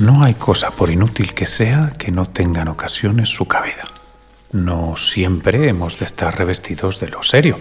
[0.00, 3.84] No hay cosa, por inútil que sea, que no tenga en ocasiones su cabida.
[4.50, 7.58] No siempre hemos de estar revestidos de lo serio.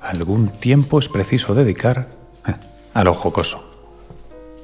[0.00, 2.08] Algún tiempo es preciso dedicar
[2.48, 2.54] eh,
[2.94, 3.62] a lo jocoso.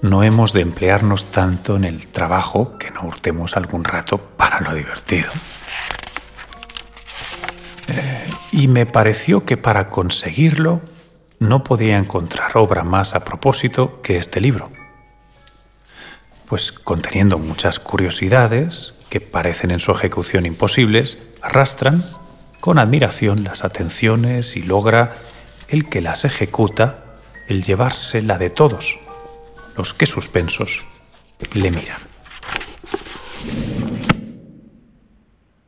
[0.00, 4.72] No hemos de emplearnos tanto en el trabajo que no hurtemos algún rato para lo
[4.72, 5.28] divertido.
[7.88, 10.80] Eh, y me pareció que para conseguirlo
[11.40, 14.70] no podía encontrar obra más a propósito que este libro
[16.48, 22.04] pues conteniendo muchas curiosidades que parecen en su ejecución imposibles, arrastran
[22.60, 25.14] con admiración las atenciones y logra
[25.68, 27.04] el que las ejecuta
[27.48, 28.98] el llevarse la de todos,
[29.76, 30.84] los que suspensos
[31.54, 31.98] le miran.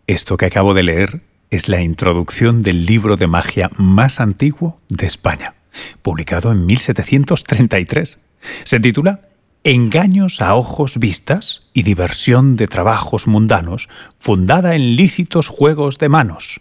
[0.07, 5.07] Esto que acabo de leer es la introducción del libro de magia más antiguo de
[5.07, 5.55] España,
[6.03, 8.19] publicado en 1733.
[8.65, 9.30] Se titula
[9.65, 16.61] engaños a ojos vistas y diversión de trabajos mundanos, fundada en lícitos juegos de manos.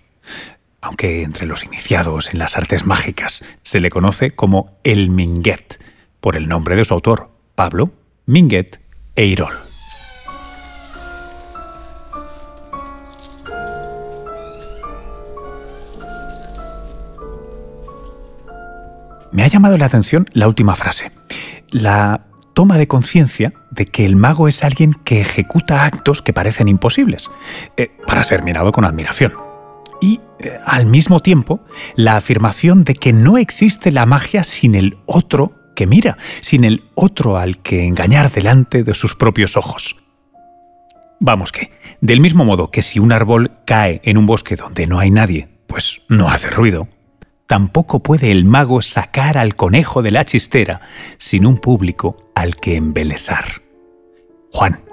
[0.81, 5.79] Aunque entre los iniciados en las artes mágicas se le conoce como el Minguet,
[6.19, 7.91] por el nombre de su autor, Pablo
[8.25, 8.79] Minguet
[9.15, 9.53] Eirol.
[19.31, 21.11] Me ha llamado la atención la última frase.
[21.69, 22.28] La
[22.59, 27.31] toma de conciencia de que el mago es alguien que ejecuta actos que parecen imposibles,
[27.77, 29.33] eh, para ser mirado con admiración.
[30.01, 31.61] Y, eh, al mismo tiempo,
[31.95, 36.83] la afirmación de que no existe la magia sin el otro que mira, sin el
[36.95, 39.95] otro al que engañar delante de sus propios ojos.
[41.21, 41.71] Vamos que,
[42.01, 45.47] del mismo modo que si un árbol cae en un bosque donde no hay nadie,
[45.65, 46.89] pues no hace ruido,
[47.49, 50.81] tampoco puede el mago sacar al conejo de la chistera
[51.17, 53.43] sin un público al que embelesar.
[54.53, 54.83] Juan,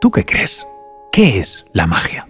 [0.00, 0.66] ¿tú qué crees?
[1.12, 2.26] ¿Qué es la magia?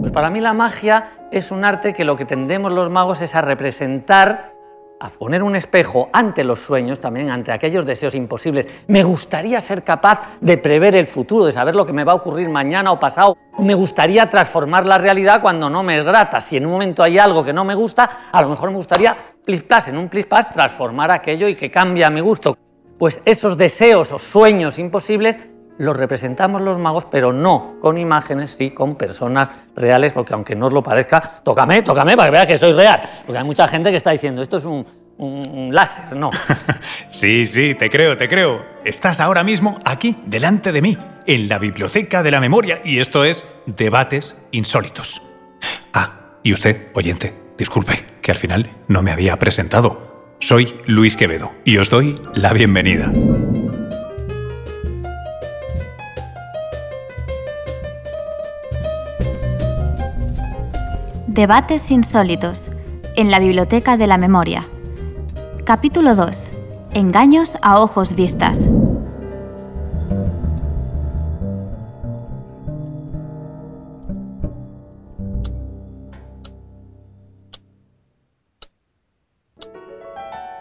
[0.00, 3.34] Pues para mí la magia es un arte que lo que tendemos los magos es
[3.34, 4.52] a representar
[5.00, 8.66] a poner un espejo ante los sueños, también ante aquellos deseos imposibles.
[8.86, 12.16] Me gustaría ser capaz de prever el futuro, de saber lo que me va a
[12.16, 13.38] ocurrir mañana o pasado.
[13.58, 16.42] Me gustaría transformar la realidad cuando no me es grata.
[16.42, 19.16] Si en un momento hay algo que no me gusta, a lo mejor me gustaría,
[19.42, 22.56] plis en un plis transformar aquello y que cambie a mi gusto.
[22.98, 25.38] Pues esos deseos o sueños imposibles
[25.80, 30.66] los representamos los magos, pero no con imágenes, sí con personas reales, porque aunque no
[30.66, 33.00] os lo parezca, tócame, tócame para que veas que soy real.
[33.24, 34.84] Porque hay mucha gente que está diciendo, esto es un,
[35.16, 36.30] un láser, no.
[37.10, 38.62] sí, sí, te creo, te creo.
[38.84, 43.24] Estás ahora mismo aquí, delante de mí, en la biblioteca de la memoria, y esto
[43.24, 45.22] es Debates Insólitos.
[45.94, 50.34] Ah, y usted, oyente, disculpe, que al final no me había presentado.
[50.40, 53.10] Soy Luis Quevedo y os doy la bienvenida.
[61.40, 62.70] Debates insólitos
[63.16, 64.68] en la Biblioteca de la Memoria.
[65.64, 66.52] Capítulo 2.
[66.92, 68.68] Engaños a ojos vistas.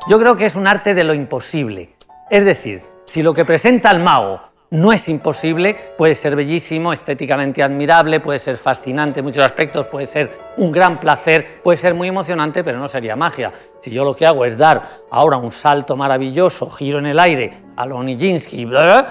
[0.07, 1.93] Yo creo que es un arte de lo imposible.
[2.29, 7.63] Es decir, si lo que presenta el mago no es imposible, puede ser bellísimo, estéticamente
[7.63, 12.07] admirable, puede ser fascinante en muchos aspectos, puede ser un gran placer, puede ser muy
[12.07, 13.51] emocionante, pero no sería magia.
[13.81, 17.53] Si yo lo que hago es dar ahora un salto maravilloso, giro en el aire
[17.75, 18.65] a lo Nijinsky,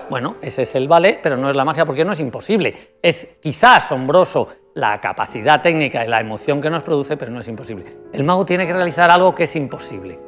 [0.09, 2.97] bueno, ese es el ballet, pero no es la magia porque no es imposible.
[3.03, 7.49] Es quizá asombroso la capacidad técnica y la emoción que nos produce, pero no es
[7.49, 7.85] imposible.
[8.13, 10.21] El mago tiene que realizar algo que es imposible,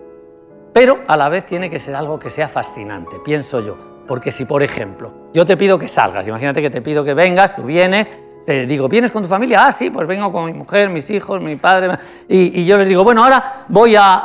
[0.73, 4.00] pero a la vez tiene que ser algo que sea fascinante, pienso yo.
[4.11, 7.55] Porque si, por ejemplo, yo te pido que salgas, imagínate que te pido que vengas,
[7.55, 8.11] tú vienes,
[8.45, 9.65] te digo, ¿vienes con tu familia?
[9.65, 11.97] Ah, sí, pues vengo con mi mujer, mis hijos, mi padre.
[12.27, 14.17] Y, yo les digo, bueno, ahora voy a,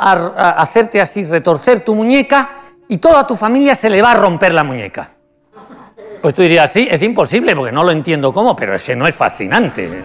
[0.60, 2.50] hacerte así, retorcer tu muñeca
[2.88, 5.08] y toda tu familia se le va a romper la muñeca.
[6.20, 9.06] Pues tú dirías, sí, es imposible, porque no lo entiendo cómo, pero es que no
[9.06, 10.02] es fascinante.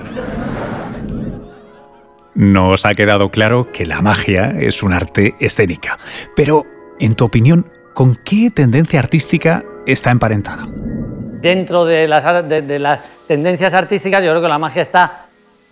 [2.35, 5.97] Nos ha quedado claro que la magia es un arte escénica.
[6.35, 6.67] Pero,
[6.99, 10.65] en tu opinión, ¿con qué tendencia artística está emparentada.
[10.67, 15.25] Dentro de las, tendencias artísticas, yo creo que la magia está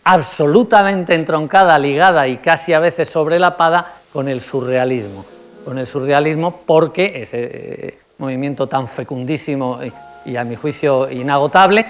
[0.03, 5.25] absolutamente entroncada, ligada y casi a veces sobrelapada con el surrealismo.
[5.65, 9.79] Con el surrealismo porque ese eh, movimiento tan fecundísimo
[10.25, 11.85] y, a mi juicio inagotable,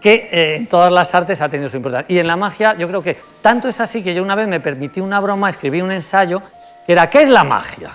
[0.00, 2.14] que eh, en todas las artes ha tenido su importancia.
[2.14, 4.60] Y en la magia yo creo que tanto es así que yo una vez me
[4.60, 6.42] permití una broma, escribí un ensayo
[6.86, 7.90] que era ¿qué es la magia?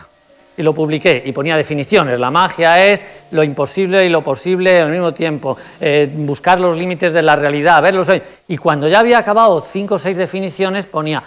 [0.62, 2.20] Y lo publiqué y ponía definiciones.
[2.20, 7.12] La magia es lo imposible y lo posible al mismo tiempo, eh, buscar los límites
[7.12, 8.08] de la realidad, verlos.
[8.48, 11.24] Y cuando ya había acabado cinco o seis definiciones, ponía,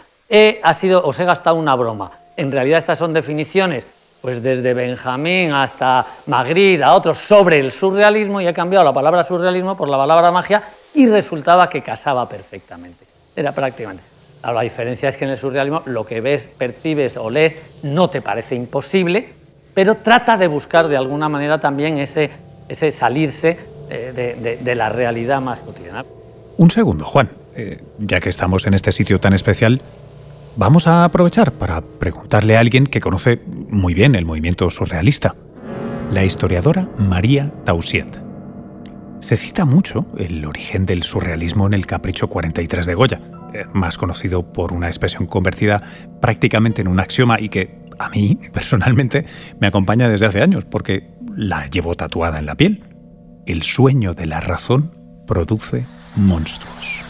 [0.63, 2.11] ha sido, os he gastado una broma.
[2.37, 3.87] En realidad estas son definiciones
[4.25, 9.23] pues desde Benjamín hasta Magritte, a otros, sobre el surrealismo y he cambiado la palabra
[9.23, 10.63] surrealismo por la palabra magia
[10.95, 13.05] y resultaba que casaba perfectamente.
[13.37, 14.14] Era prácticamente.
[14.53, 18.21] La diferencia es que en el surrealismo lo que ves, percibes o lees no te
[18.21, 19.29] parece imposible,
[19.73, 22.31] pero trata de buscar de alguna manera también ese,
[22.69, 23.59] ese salirse
[23.91, 26.05] eh, de, la realidad más cotidiana.
[26.57, 27.29] Un segundo, Juan.
[27.57, 29.81] Eh, ya que estamos en este sitio tan especial,
[30.57, 35.35] Vamos a aprovechar para preguntarle a alguien que conoce muy bien el movimiento surrealista,
[36.13, 38.07] la historiadora María Tausiet.
[39.19, 43.21] Se cita mucho el origen del surrealismo en el Capricho 43 de Goya,
[43.73, 45.83] más conocido por una expresión convertida
[46.21, 49.27] prácticamente en un axioma y que a mí, personalmente,
[49.61, 52.85] me acompaña desde hace años porque la llevo tatuada en la piel.
[53.47, 54.93] El sueño de la razón
[55.27, 55.85] produce
[56.17, 57.04] monstruos.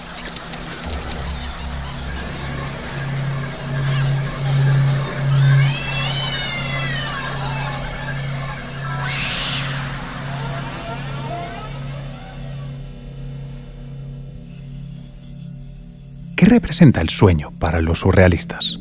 [16.44, 18.78] ¿Qué representa el sueño para los surrealistas?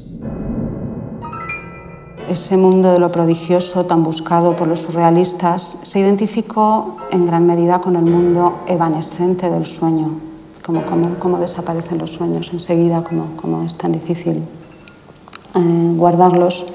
[2.27, 7.80] Ese mundo de lo prodigioso tan buscado por los surrealistas se identificó en gran medida
[7.80, 10.10] con el mundo evanescente del sueño,
[10.62, 14.44] como, desaparecen los sueños enseguida, como, es tan difícil
[15.56, 16.72] eh, guardarlos.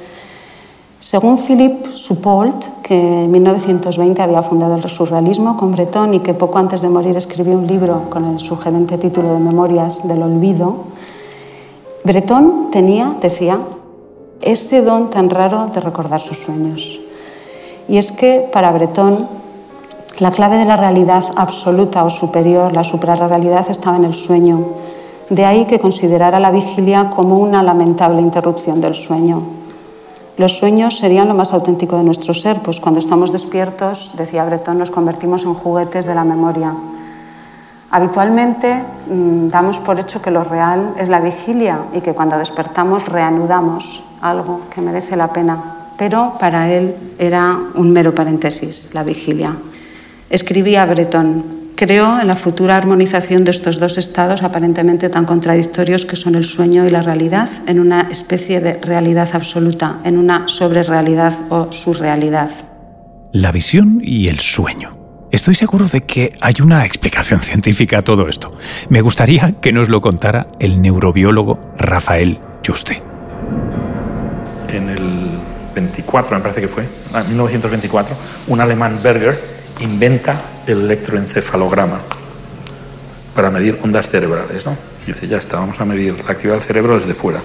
[1.01, 6.59] Según Philippe Soupault, que en 1920 había fundado el surrealismo con Breton y que poco
[6.59, 10.75] antes de morir escribió un libro con el sugerente título de Memorias del Olvido,
[12.03, 13.61] Breton tenía, decía,
[14.41, 16.99] ese don tan raro de recordar sus sueños.
[17.87, 19.29] Y es que para Breton
[20.19, 24.65] la clave de la realidad absoluta o superior, la suprarrealidad, estaba en el sueño.
[25.31, 29.58] De ahí que considerara la vigilia como una lamentable interrupción del sueño
[30.39, 34.79] los sueños serían lo más auténtico de nuestro ser, pues cuando estamos despiertos, decía Breton,
[34.79, 36.73] nos convertimos en juguetes de la memoria.
[37.91, 43.09] Habitualmente mm, damos por hecho que lo real es la vigilia y que cuando despertamos
[43.09, 45.59] reanudamos algo que merece la pena,
[45.97, 49.57] pero para él era un mero paréntesis, la vigilia.
[50.31, 56.17] Escribía Breton, Creo en la futura armonización de estos dos estados aparentemente tan contradictorios que
[56.17, 61.35] son el sueño y la realidad en una especie de realidad absoluta, en una sobrerealidad
[61.51, 62.51] o surrealidad.
[63.31, 64.99] La visión y el sueño.
[65.31, 68.59] Estoy seguro de que hay una explicación científica a todo esto.
[68.89, 73.01] Me gustaría que nos lo contara el neurobiólogo Rafael Juste.
[74.69, 75.29] En el
[75.77, 76.83] 24, me parece que fue,
[77.15, 78.17] en 1924,
[78.49, 82.01] un alemán Berger inventa el electroencefalograma
[83.35, 84.67] para medir ondas cerebrales.
[84.67, 84.77] ¿no?
[85.05, 87.41] Y dice, ya está, vamos a medir la actividad del cerebro desde fuera.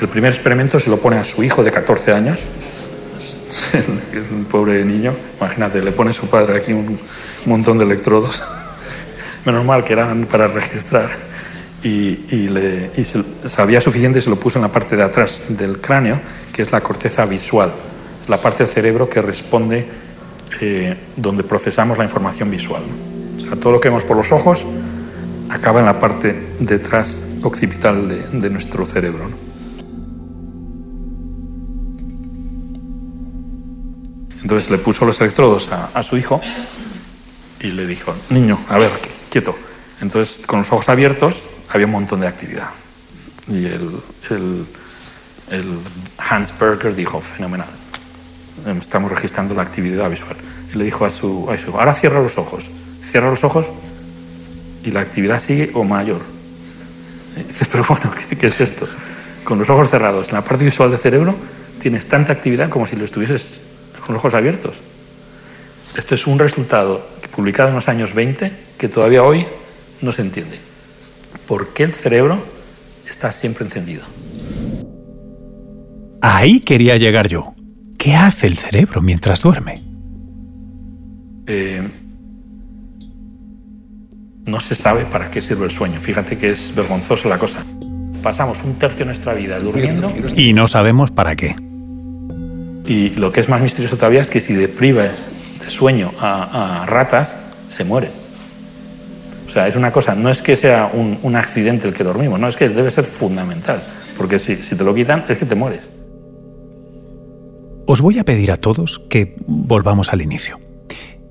[0.00, 2.40] El primer experimento se lo pone a su hijo de 14 años,
[4.30, 6.98] un pobre niño, imagínate, le pone a su padre aquí un
[7.46, 8.42] montón de electrodos,
[9.44, 11.10] menos mal que eran para registrar,
[11.82, 13.04] y, le, y
[13.48, 16.20] sabía suficiente y se lo puso en la parte de atrás del cráneo,
[16.52, 17.72] que es la corteza visual,
[18.22, 19.86] es la parte del cerebro que responde
[21.16, 22.82] donde procesamos la información visual.
[23.36, 24.64] O sea, todo lo que vemos por los ojos
[25.50, 29.28] acaba en la parte detrás occipital de, nuestro cerebro.
[34.42, 36.40] Entonces le puso los electrodos a, su hijo
[37.60, 38.90] y le dijo, niño, a ver,
[39.30, 39.56] quieto.
[40.00, 42.70] Entonces, con los ojos abiertos había un montón de actividad.
[43.48, 44.00] Y el,
[44.30, 44.66] el,
[45.50, 45.78] el
[46.18, 47.68] Hans Berger dijo, fenomenal,
[48.80, 50.36] estamos registrando la actividad visual.
[50.72, 52.70] Y le dijo a su, a hijo, ahora cierra los ojos.
[53.00, 53.70] Cierra los ojos
[54.84, 56.20] y la actividad sigue o mayor.
[57.36, 58.86] Y pero bueno, ¿qué, es esto?
[59.44, 61.34] Con los ojos cerrados, en la parte visual del cerebro
[61.80, 63.60] tienes tanta actividad como si lo estuvieses
[64.04, 64.76] con los ojos abiertos.
[65.96, 69.46] Esto es un resultado publicado en los años 20 que todavía hoy
[70.00, 70.58] no se entiende.
[71.46, 72.42] ¿Por qué el cerebro
[73.08, 74.04] está siempre encendido?
[76.20, 77.54] Ahí quería llegar yo.
[78.02, 79.74] ¿Qué hace el cerebro mientras duerme?
[81.46, 81.88] Eh,
[84.44, 86.00] no se sabe para qué sirve el sueño.
[86.00, 87.62] Fíjate que es vergonzosa la cosa.
[88.20, 90.12] Pasamos un tercio de nuestra vida durmiendo.
[90.34, 91.54] Y no sabemos para qué.
[92.86, 95.28] Y lo que es más misterioso todavía es que si deprivas
[95.60, 97.36] de sueño a, ratas,
[97.68, 98.10] se mueren.
[99.46, 102.48] O sea, es una cosa, no es que sea un, accidente el que dormimos, no,
[102.48, 103.80] es que debe ser fundamental.
[104.16, 105.88] Porque si, si te lo quitan, es que te mueres.
[107.86, 110.60] Os voy a pedir a todos que volvamos al inicio.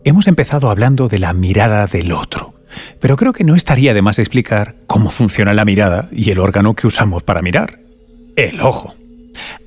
[0.03, 2.53] Hemos empezado hablando de la mirada del otro,
[2.99, 6.73] pero creo que no estaría de más explicar cómo funciona la mirada y el órgano
[6.73, 7.79] que usamos para mirar,
[8.35, 8.95] el ojo.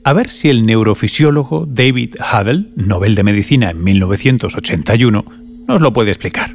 [0.04, 5.24] A ver si el neurofisiólogo David Huddle, Nobel de Medicina en 1981,
[5.66, 6.50] nos lo puede explicar.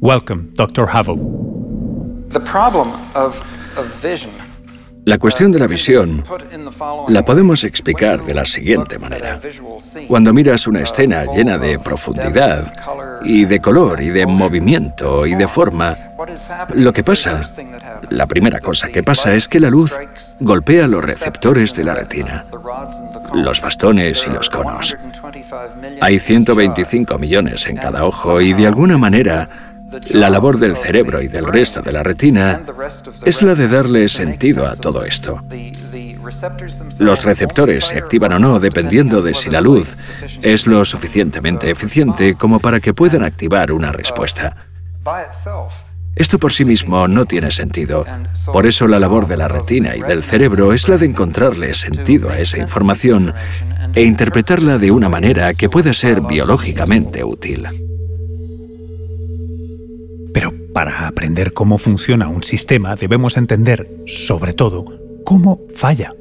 [0.00, 0.88] Welcome, Dr.
[0.88, 1.20] Huddle.
[5.08, 6.22] La cuestión de la visión
[7.08, 9.40] la podemos explicar de la siguiente manera.
[10.06, 12.70] Cuando miras una escena llena de profundidad
[13.24, 15.96] y de color y de movimiento y de forma,
[16.74, 17.40] lo que pasa,
[18.10, 19.96] la primera cosa que pasa es que la luz
[20.40, 22.44] golpea los receptores de la retina,
[23.32, 24.94] los bastones y los conos.
[26.02, 29.67] Hay 125 millones en cada ojo y de alguna manera
[30.10, 32.60] la labor del cerebro y del resto de la retina
[33.24, 35.42] es la de darle sentido a todo esto.
[36.98, 39.96] Los receptores se activan o no dependiendo de si la luz
[40.42, 44.56] es lo suficientemente eficiente como para que puedan activar una respuesta.
[46.14, 48.04] Esto por sí mismo no tiene sentido.
[48.52, 52.28] Por eso la labor de la retina y del cerebro es la de encontrarle sentido
[52.28, 53.32] a esa información
[53.94, 57.68] e interpretarla de una manera que pueda ser biológicamente útil.
[60.78, 64.84] Para aprender cómo funciona un sistema debemos entender, sobre todo,
[65.24, 66.14] cómo falla.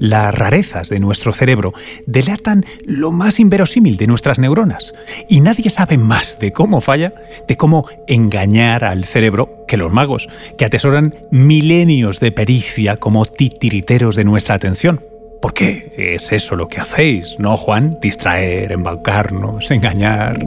[0.00, 1.74] Las rarezas de nuestro cerebro
[2.06, 4.94] delatan lo más inverosímil de nuestras neuronas.
[5.28, 7.14] Y nadie sabe más de cómo falla,
[7.46, 14.16] de cómo engañar al cerebro, que los magos, que atesoran milenios de pericia como titiriteros
[14.16, 15.04] de nuestra atención.
[15.40, 17.96] Porque es eso lo que hacéis, ¿no, Juan?
[18.02, 20.40] Distraer, embaucarnos, engañar.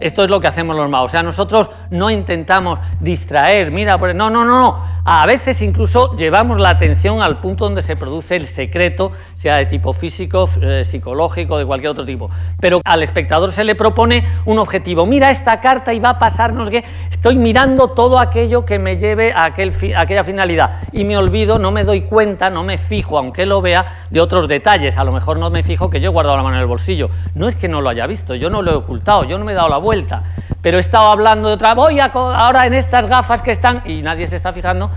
[0.00, 1.10] Esto es lo que hacemos los magos.
[1.10, 4.84] O sea, nosotros no intentamos distraer, mira, pues, no, no, no, no.
[5.04, 9.64] A veces incluso llevamos la atención al punto donde se produce el secreto, sea de
[9.64, 12.28] tipo físico, eh, psicológico, de cualquier otro tipo.
[12.60, 15.06] Pero al espectador se le propone un objetivo.
[15.06, 19.32] Mira esta carta y va a pasarnos que estoy mirando todo aquello que me lleve
[19.32, 20.82] a, aquel a aquella finalidad.
[20.92, 24.46] Y me olvido, no me doy cuenta, no me fijo, aunque lo vea, de otros
[24.46, 24.98] detalles.
[24.98, 27.08] A lo mejor no me fijo que yo he guardado la mano en el bolsillo.
[27.34, 29.52] No es que no lo haya visto, yo no lo he ocultado, yo no me
[29.52, 30.22] he dado la vuelta
[30.62, 34.26] pero he estado hablando de otra, voy ahora en estas gafas que están y nadie
[34.26, 34.90] se está fijando,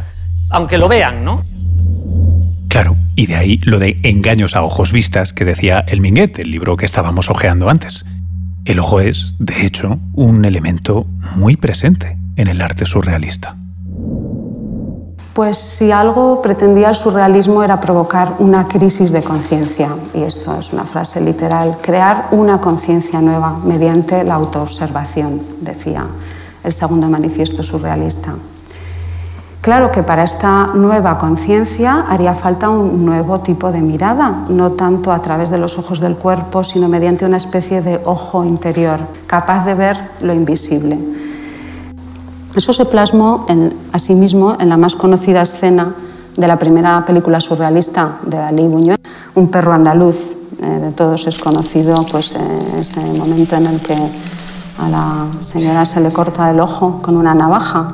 [0.49, 1.43] aunque lo vean, ¿no?
[2.73, 6.49] Claro, y de ahí lo de engaños a ojos vistas que decía el Minguet, el
[6.49, 8.03] libro que estábamos hojeando antes.
[8.65, 13.55] El ojo es, de hecho, un elemento muy presente en el arte surrealista.
[15.35, 20.73] Pues si algo pretendía el surrealismo era provocar una crisis de conciencia, y esto es
[20.73, 26.07] una frase literal, crear una conciencia nueva mediante la autoobservación, decía
[26.63, 28.33] el segundo manifiesto surrealista.
[29.63, 35.11] Claro que para esta nueva conciencia haría falta un nuevo tipo de mirada, no tanto
[35.11, 39.65] a través de los ojos del cuerpo, sino mediante una especie de ojo interior, capaz
[39.65, 41.13] de ver lo invisible
[42.55, 45.93] eso se plasmó en, asimismo en la más conocida escena
[46.37, 48.99] de la primera película surrealista de Dalí Buñuel,
[49.35, 50.33] Un perro andaluz.
[50.61, 53.97] Eh, de todos es conocido pues, eh, ese momento en el que
[54.77, 57.93] a la señora se le corta el ojo con una navaja.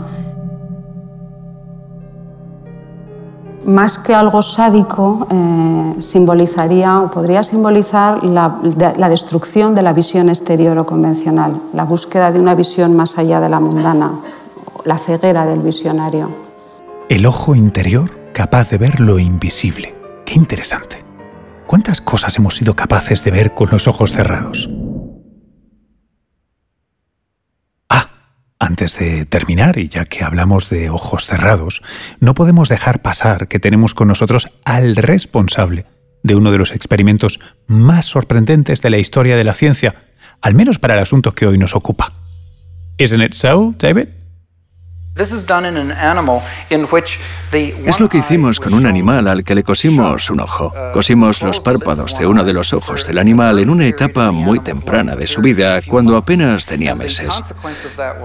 [3.69, 8.59] Más que algo sádico, eh, simbolizaría o podría simbolizar la,
[8.97, 13.39] la destrucción de la visión exterior o convencional, la búsqueda de una visión más allá
[13.39, 14.21] de la mundana,
[14.85, 16.31] la ceguera del visionario.
[17.09, 19.93] El ojo interior capaz de ver lo invisible.
[20.25, 20.97] Qué interesante.
[21.67, 24.67] ¿Cuántas cosas hemos sido capaces de ver con los ojos cerrados?
[27.88, 28.09] Ah,
[28.69, 31.81] antes de terminar, y ya que hablamos de ojos cerrados,
[32.19, 35.85] no podemos dejar pasar que tenemos con nosotros al responsable
[36.21, 39.95] de uno de los experimentos más sorprendentes de la historia de la ciencia,
[40.39, 42.13] al menos para el asunto que hoy nos ocupa.
[42.99, 43.33] ¿Isn't
[43.79, 44.18] David?
[47.85, 50.73] Es lo que hicimos con un animal al que le cosimos un ojo.
[50.93, 55.15] Cosimos los párpados de uno de los ojos del animal en una etapa muy temprana
[55.15, 57.29] de su vida, cuando apenas tenía meses.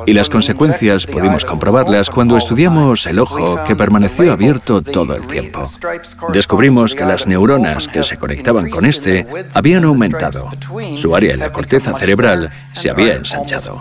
[0.06, 5.64] Y las consecuencias pudimos comprobarlas cuando estudiamos el ojo que permaneció abierto todo el tiempo.
[6.32, 10.50] Descubrimos que las neuronas que se conectaban con este habían aumentado.
[10.96, 13.80] Su área en la corteza cerebral se había ensanchado.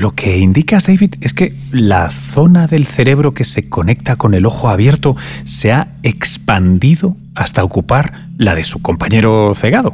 [0.00, 4.46] Lo que indicas, David, es que la zona del cerebro que se conecta con el
[4.46, 5.14] ojo abierto
[5.44, 9.92] se ha expandido hasta ocupar la de su compañero cegado.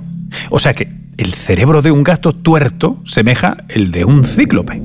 [0.49, 4.81] O sea que el cerebro de un gato tuerto semeja el de un cíclope.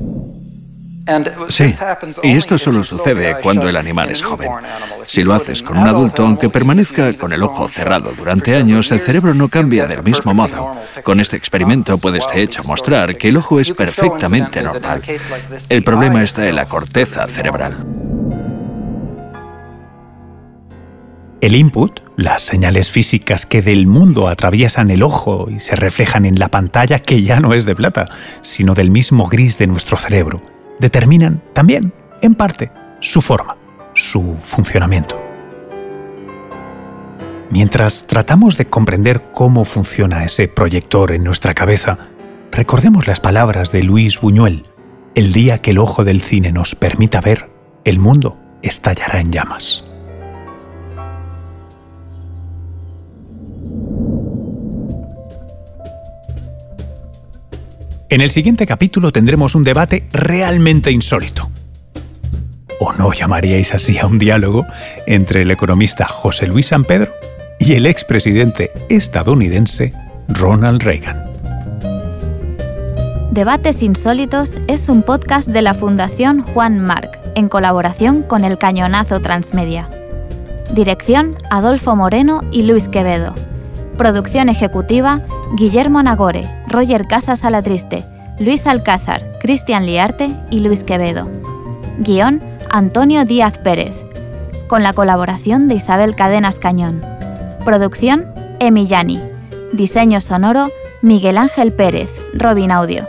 [1.48, 1.74] Sí,
[2.22, 4.50] y esto solo sucede cuando el animal es joven.
[5.06, 9.00] Si lo haces con un adulto, aunque permanezca con el ojo cerrado durante años, el
[9.00, 10.76] cerebro no cambia del mismo modo.
[11.02, 15.02] Con este experimento puedes de hecho mostrar que el ojo es perfectamente normal.
[15.68, 17.84] El problema está en la corteza cerebral.
[21.42, 26.38] El input, las señales físicas que del mundo atraviesan el ojo y se reflejan en
[26.38, 28.08] la pantalla que ya no es de plata,
[28.42, 30.40] sino del mismo gris de nuestro cerebro,
[30.82, 32.70] determinan también, en parte,
[33.00, 33.56] su forma,
[33.94, 35.18] su funcionamiento.
[37.50, 41.98] Mientras tratamos de comprender cómo funciona ese proyector en nuestra cabeza,
[42.50, 44.66] recordemos las palabras de Luis Buñuel,
[45.14, 47.48] el día que el ojo del cine nos permita ver,
[47.84, 49.84] el mundo estallará en llamas.
[58.12, 61.50] En el siguiente capítulo tendremos un debate realmente insólito.
[62.78, 64.66] ¿O no llamaríais así a un diálogo
[65.06, 67.10] entre el economista José Luis San Pedro
[67.58, 69.94] y el expresidente estadounidense
[70.28, 71.24] Ronald Reagan?
[73.30, 79.20] Debates Insólitos es un podcast de la Fundación Juan Marc, en colaboración con el Cañonazo
[79.20, 79.88] Transmedia.
[80.74, 83.34] Dirección Adolfo Moreno y Luis Quevedo.
[83.96, 85.22] Producción ejecutiva
[85.54, 88.04] Guillermo Nagore, Roger Casas Alatriste,
[88.38, 91.28] Luis Alcázar, Cristian Liarte y Luis Quevedo.
[91.98, 93.94] Guión Antonio Díaz Pérez.
[94.66, 97.02] Con la colaboración de Isabel Cadenas Cañón.
[97.66, 99.20] Producción Emillani.
[99.74, 100.68] Diseño sonoro
[101.02, 103.06] Miguel Ángel Pérez, Robin Audio.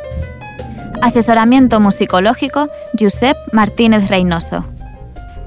[1.01, 2.67] Asesoramiento musicológico
[2.99, 4.65] Josep Martínez Reynoso.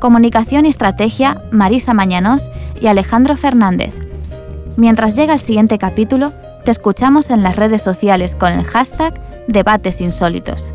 [0.00, 2.50] Comunicación y estrategia Marisa Mañanos
[2.81, 3.95] y Alejandro Fernández.
[4.79, 6.33] Mientras llega el siguiente capítulo,
[6.66, 9.14] te escuchamos en las redes sociales con el hashtag
[9.46, 10.72] Debates Insólitos.